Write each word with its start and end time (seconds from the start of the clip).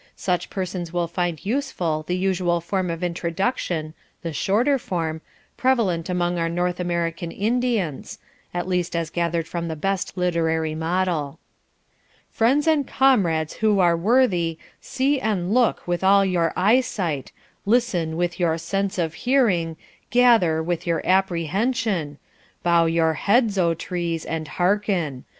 Such 0.15 0.49
persons 0.49 0.91
will 0.91 1.07
find 1.07 1.45
useful 1.45 2.03
the 2.07 2.17
usual 2.17 2.59
form 2.59 2.89
of 2.89 3.03
introduction 3.03 3.93
(the 4.23 4.33
shorter 4.33 4.79
form) 4.79 5.21
prevalent 5.57 6.09
among 6.09 6.39
our 6.39 6.49
North 6.49 6.79
American 6.79 7.29
Indians 7.31 8.17
(at 8.51 8.67
least 8.67 8.95
as 8.95 9.11
gathered 9.11 9.47
from 9.47 9.67
the 9.67 9.75
best 9.75 10.17
literary 10.17 10.73
model): 10.73 11.37
"Friends 12.31 12.65
and 12.65 12.87
comrades 12.87 13.53
who 13.57 13.79
are 13.79 13.95
worthy, 13.95 14.57
See 14.79 15.19
and 15.21 15.53
look 15.53 15.87
with 15.87 16.03
all 16.03 16.25
your 16.25 16.51
eyesight, 16.55 17.31
Listen 17.67 18.17
with 18.17 18.39
your 18.39 18.57
sense 18.57 18.97
of 18.97 19.13
hearing, 19.13 19.77
Gather 20.09 20.63
with 20.63 20.87
your 20.87 21.05
apprehension 21.05 22.17
Bow 22.63 22.87
your 22.87 23.13
heads, 23.13 23.55
O 23.59 23.75
trees, 23.75 24.25
and 24.25 24.47
hearken. 24.47 25.25